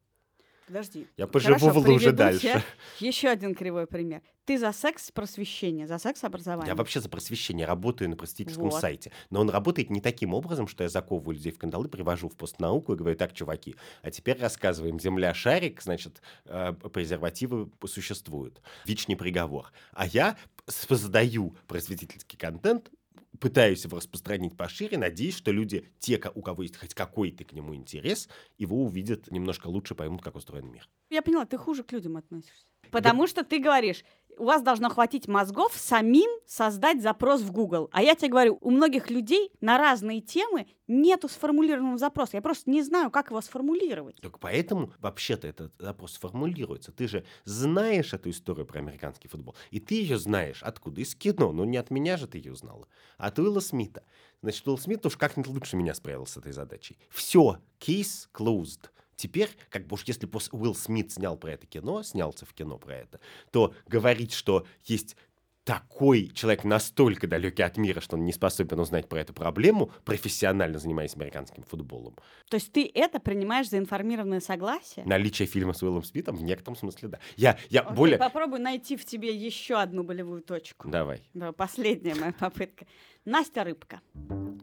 [0.73, 1.07] Подожди.
[1.19, 2.65] Я поживу Хорошо, в луже дальше.
[2.99, 4.23] Еще один кривой пример.
[4.47, 6.71] Ты за секс просвещение, за секс образование.
[6.71, 8.81] Я вообще за просвещение работаю на просветительском Вот.
[8.81, 9.13] сайте.
[9.29, 12.95] Но он работает не таким образом, что я заковываю людей в кандалы, привожу в постнауку
[12.95, 18.63] и говорю, так, чуваки, а теперь рассказываем, земля шарик, значит, э, презервативы существуют.
[18.87, 19.71] Вечный приговор.
[19.93, 22.91] А я создаю просветительский контент,
[23.39, 27.75] пытаюсь его распространить пошире, надеюсь, что люди, те, у кого есть хоть какой-то к нему
[27.75, 30.89] интерес, его увидят немножко лучше, поймут, как устроен мир.
[31.11, 32.67] Я поняла, ты хуже к людям относишься.
[32.91, 34.05] Потому что ты говоришь,
[34.39, 37.89] у вас должно хватить мозгов самим создать запрос в Google.
[37.93, 42.37] А я тебе говорю, у многих людей на разные темы нету сформулированного запроса.
[42.37, 44.17] Я просто не знаю, как его сформулировать.
[44.21, 46.93] Только поэтому вообще-то этот запрос формулируется.
[46.93, 49.55] Ты же знаешь эту историю про американский футбол.
[49.71, 50.63] И ты ее знаешь.
[50.63, 51.01] Откуда?
[51.01, 51.53] Из кино.
[51.53, 52.87] Ну, не от меня же ты ее узнала.
[53.19, 54.03] А от Уилла Смита.
[54.43, 56.99] Значит, Уилл Смит уж как-нибудь лучше меня справился с этой задачей.
[57.11, 57.59] Все.
[57.79, 58.91] Кейс closed.
[59.17, 62.97] Теперь, как бы уж если Уилл Смит снял про это кино, снялся в кино про
[62.97, 63.21] это,
[63.51, 65.17] то говорить, что есть
[65.65, 70.79] такой человек настолько далекий от мира, что он не способен узнать про эту проблему, профессионально
[70.79, 72.17] занимаясь американским футболом,
[72.49, 75.05] То есть ты это принимаешь за информированное согласие?
[75.07, 77.19] Наличие фильма с Уиллом Смитом в некотором смысле, да.
[77.37, 78.19] Я, я Окей, более...
[78.19, 80.89] попробуй найти в тебе еще одну болевую точку.
[80.89, 81.23] Давай.
[81.33, 82.87] Да, последняя моя попытка.
[83.25, 84.01] Настя Рыбка.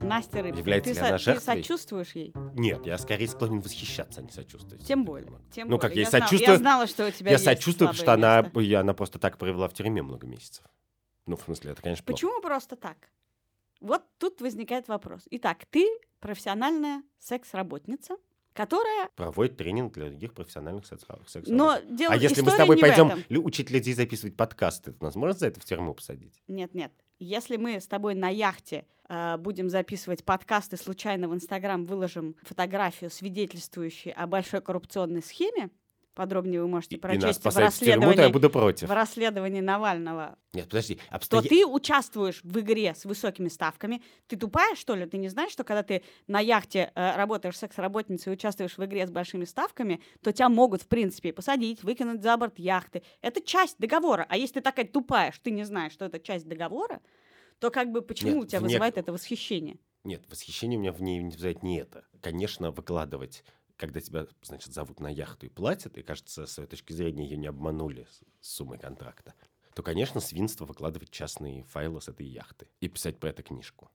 [0.02, 0.60] Настя Рыбка.
[0.60, 2.34] Является ты, ли она ты сочувствуешь ей?
[2.56, 4.86] Нет, я скорее склонен восхищаться, а не сочувствовать.
[4.86, 5.32] Тем более.
[5.52, 5.82] Тем Ну, более.
[5.82, 8.14] как я я, знала, сочувствую- я знала, что у тебя Я есть сочувствую, потому что
[8.14, 8.60] она, место.
[8.60, 10.66] я, она просто так провела в тюрьме много месяцев.
[11.26, 12.16] Ну, в смысле, это, конечно, плохо.
[12.16, 12.98] Почему просто так?
[13.80, 15.22] Вот тут возникает вопрос.
[15.32, 15.88] Итак, ты
[16.20, 18.18] профессиональная секс-работница,
[18.54, 19.10] которая...
[19.16, 21.06] Проводит тренинг для других профессиональных секс
[21.48, 25.48] Но дело А если мы с тобой пойдем учить людей записывать подкасты, нас можно за
[25.48, 26.42] это в тюрьму посадить?
[26.48, 26.92] Нет, нет.
[27.20, 33.10] Если мы с тобой на яхте э, будем записывать подкасты, случайно в Инстаграм выложим фотографию,
[33.10, 35.70] свидетельствующую о большой коррупционной схеме,
[36.14, 38.50] подробнее вы можете И, и прочесть нас в посадят в тюрьму, то я расследовании, буду
[38.50, 38.88] против.
[38.90, 40.96] в расследовании Навального, Нет, подожди.
[40.96, 44.02] то обстоя- ты участвуешь в игре с высокими ставками.
[44.28, 45.06] Ты тупая, что ли?
[45.06, 49.08] Ты не знаешь, что когда ты на яхте э, работаешь секс-работницей и участвуешь в игре
[49.08, 53.04] с большими ставками, то тебя могут, в принципе, посадить, выкинуть за борт яхты.
[53.22, 54.26] Это часть договора.
[54.30, 57.02] А если ты такая тупая, что ты не знаешь, что это часть договора,
[57.60, 59.78] то как бы почему Нет, у тебя в вызывает это восхищение?
[60.06, 62.06] Нет, восхищение у меня в ней вызывает не это.
[62.22, 63.44] Конечно, выкладывать,
[63.80, 67.38] когда тебя, значит, зовут на яхту и платят, и, кажется, с своей точки зрения ее
[67.38, 69.34] не обманули с с суммой контракта,
[69.74, 73.90] то, конечно, свинство выкладывать частные файлы с этой яхты и писать про это книжку.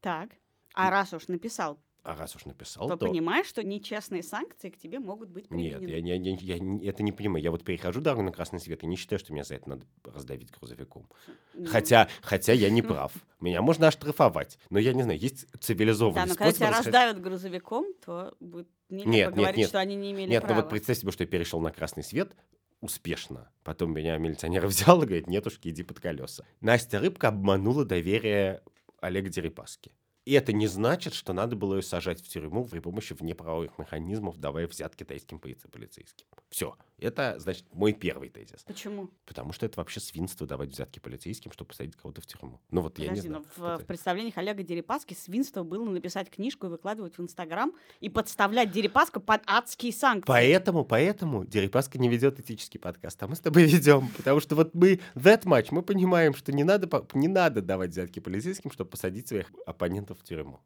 [0.00, 0.30] Так.
[0.74, 3.06] А раз уж написал, А раз уж написал, то то...
[3.06, 6.06] понимаешь, что нечестные санкции к тебе могут быть Нет, применены.
[6.06, 7.42] я, не- не- я не- это не понимаю.
[7.42, 9.86] Я вот перехожу дорогу на красный свет и не считаю, что меня за это надо
[10.04, 11.08] раздавить грузовиком.
[11.54, 13.12] Ну, Хотя, хотя я не прав.
[13.40, 14.58] Меня можно оштрафовать.
[14.68, 18.34] Но я не знаю, есть цивилизованный Да, но когда способ тебя расход- раздавят грузовиком, то
[18.38, 19.68] будет нелепо Нет, нет, говорить, нет.
[19.70, 20.56] что они не имели Нет, права.
[20.56, 22.36] ну вот представь себе, что я перешел на красный свет
[22.82, 23.50] успешно.
[23.62, 26.44] Потом меня милиционер взял и говорит, нетушки, иди под колеса.
[26.60, 28.62] Настя Рыбка обманула доверие
[29.00, 29.90] Олега Дерипаски.
[30.24, 34.38] И это не значит, что надо было ее сажать в тюрьму при помощи внеправовых механизмов,
[34.38, 36.26] давая взятки тайским полице- полицейским.
[36.48, 36.76] Все.
[36.98, 38.62] Это, значит, мой первый тезис.
[38.64, 39.10] Почему?
[39.26, 42.60] Потому что это вообще свинство давать взятки полицейским, чтобы посадить кого-то в тюрьму.
[42.70, 43.44] Ну вот я не Подожди, знаю.
[43.58, 47.72] но в, Это- в представлениях Олега Дерипаски свинство было написать книжку и выкладывать в Инстаграм
[48.00, 50.26] и подставлять Дерипаску под адские санкции.
[50.26, 54.08] Поэтому, поэтому Дерипаска не ведет этический подкаст, а мы с тобой ведем.
[54.16, 58.20] Потому что вот мы, that much, мы понимаем, что не надо, не надо давать взятки
[58.20, 60.60] полицейским, чтобы посадить своих оппонентов в тюрьму.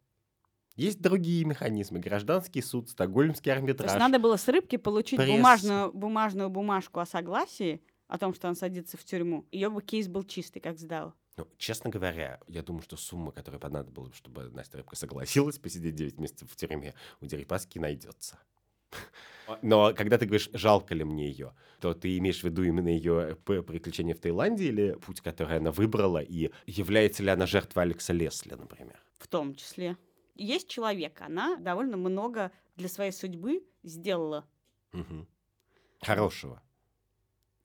[0.79, 1.99] Есть другие механизмы.
[1.99, 3.91] Гражданский суд, стокгольмский То арбитраж.
[3.91, 5.33] есть надо было с рыбки получить Пресса.
[5.33, 9.45] бумажную, бумажную бумажку о согласии о том, что он садится в тюрьму.
[9.51, 11.15] Ее бы кейс был чистый, как сдал.
[11.37, 16.19] Ну, честно говоря, я думаю, что сумма, которая понадобилась, чтобы Настя Рыбка согласилась посидеть 9
[16.19, 18.39] месяцев в тюрьме, у Дерипаски найдется.
[19.63, 23.37] Но когда ты говоришь, жалко ли мне ее, то ты имеешь в виду именно ее
[23.45, 28.55] приключения в Таиланде или путь, который она выбрала, и является ли она жертвой Алекса Лесли,
[28.55, 29.03] например?
[29.19, 29.97] В том числе.
[30.39, 34.47] Есть человек, она довольно много для своей судьбы сделала.
[34.93, 35.27] Мгм.
[36.01, 36.63] Хорошего.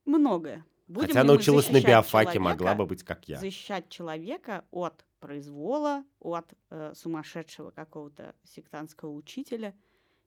[0.04, 0.64] Многое.
[0.86, 3.38] Будем Хотя ли она мы училась на биофаке, могла человека- бы быть как я.
[3.38, 9.74] защищать человека от произвола, от э, сумасшедшего какого-то сектантского учителя,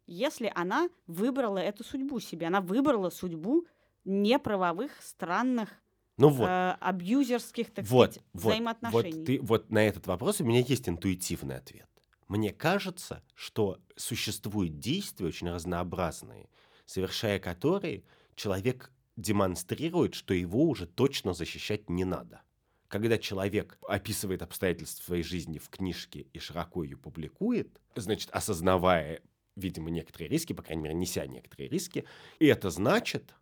[0.08, 2.48] если она выбрала эту судьбу себе.
[2.48, 3.68] Она выбрала судьбу
[4.06, 5.70] неправовых, странных,
[6.18, 9.12] Ну вот, э, абьюзерских, так вот, сказать, вот, взаимоотношений.
[9.20, 11.88] вот, ты, вот на этот вопрос у меня есть интуитивный ответ.
[12.28, 16.50] Мне кажется, что существуют действия очень разнообразные,
[16.86, 18.04] совершая которые
[18.36, 22.42] человек демонстрирует, что его уже точно защищать не надо.
[22.88, 29.22] Когда человек описывает обстоятельства своей жизни в книжке и широко ее публикует, значит, осознавая,
[29.56, 32.06] видимо, некоторые риски, по крайней мере, неся некоторые риски,
[32.40, 33.34] и это значит,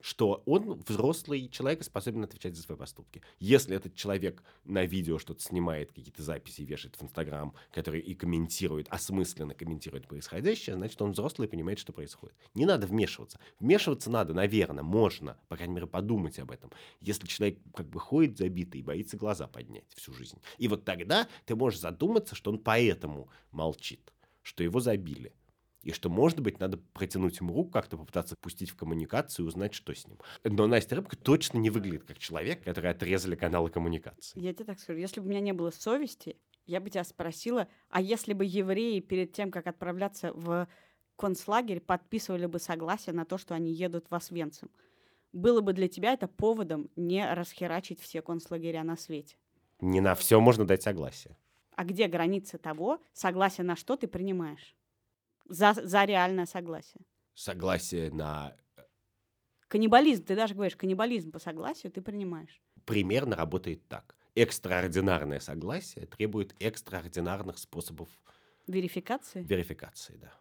[0.00, 3.22] что он взрослый человек и способен отвечать за свои поступки.
[3.38, 8.86] Если этот человек на видео что-то снимает, какие-то записи вешает в Инстаграм, который и комментирует,
[8.88, 12.36] осмысленно комментирует происходящее, значит, он взрослый и понимает, что происходит.
[12.54, 13.40] Не надо вмешиваться.
[13.60, 16.70] Вмешиваться надо, наверное, можно, по крайней мере, подумать об этом.
[17.00, 20.38] Если человек как бы ходит забитый и боится глаза поднять всю жизнь.
[20.58, 25.32] И вот тогда ты можешь задуматься, что он поэтому молчит, что его забили.
[25.82, 29.74] И что, может быть, надо протянуть ему руку, как-то попытаться пустить в коммуникацию и узнать,
[29.74, 30.18] что с ним.
[30.42, 34.40] Но Настя Рыбка точно не выглядит как человек, который отрезали каналы коммуникации.
[34.40, 37.68] Я тебе так скажу, если бы у меня не было совести, я бы тебя спросила,
[37.88, 40.68] а если бы евреи перед тем, как отправляться в
[41.16, 44.70] концлагерь, подписывали бы согласие на то, что они едут в Освенцим,
[45.32, 49.36] было бы для тебя это поводом не расхерачить все концлагеря на свете?
[49.80, 51.36] Не на все можно дать согласие.
[51.76, 54.74] А где граница того, согласие на что ты принимаешь?
[55.48, 57.02] За, за реальное согласие.
[57.34, 58.54] Согласие на
[59.68, 62.62] Каннибализм, ты даже говоришь, каннибализм по согласию ты принимаешь.
[62.84, 64.16] примерно работает так.
[64.34, 68.08] Экстраординарное согласие требует экстраординарных способов
[68.66, 69.42] Верификации?
[69.42, 70.32] верификации, да.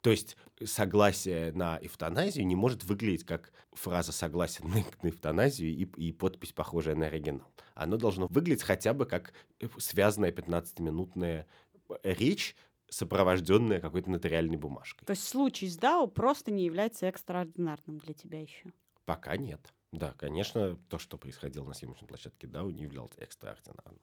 [0.00, 5.84] То есть согласие на эвтаназию не может выглядеть как фраза согласия на, на эвтаназию и,
[5.96, 7.52] и подпись, похожая на оригинал.
[7.74, 9.32] Оно должно выглядеть хотя бы как
[9.78, 11.46] связанная 15-минутная
[12.02, 12.56] речь,
[12.94, 15.04] сопровожденная какой-то нотариальной бумажкой.
[15.06, 18.72] То есть случай с Дао просто не является экстраординарным для тебя еще.
[19.04, 19.60] Пока нет.
[19.92, 24.00] Да, конечно, то, что происходило на съемочной площадке DAO, не являлось экстраординарным.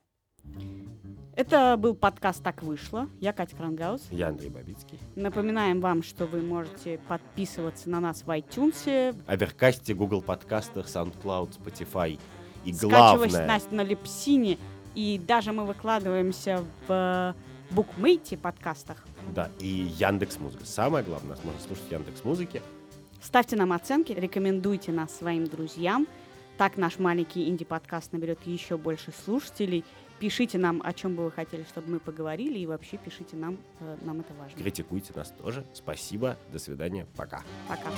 [1.35, 3.09] Это был подкаст «Так вышло».
[3.19, 4.07] Я Катя Крангаус.
[4.09, 4.99] Я Андрей Бабицкий.
[5.15, 12.19] Напоминаем вам, что вы можете подписываться на нас в iTunes, Аверкасте, Google подкастах, SoundCloud, Spotify.
[12.65, 14.57] И скачивать главное, нас на Лепсине,
[14.95, 17.35] И даже мы выкладываемся в
[17.71, 18.97] букмейте подкастах.
[19.33, 20.65] Да, и Яндекс Музыка.
[20.65, 22.61] Самое главное, нас можно слушать Яндекс Музыке.
[23.21, 26.07] Ставьте нам оценки, рекомендуйте нас своим друзьям.
[26.57, 29.83] Так наш маленький инди-подкаст наберет еще больше слушателей.
[30.19, 33.97] Пишите нам, о чем бы вы хотели, чтобы мы поговорили, и вообще пишите нам, э,
[34.01, 34.55] нам это важно.
[34.55, 35.65] Критикуйте нас тоже.
[35.73, 37.41] Спасибо, до свидания, пока.
[37.67, 37.89] Пока.